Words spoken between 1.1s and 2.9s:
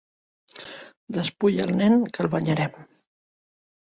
Despulla el nen, que el banyarem.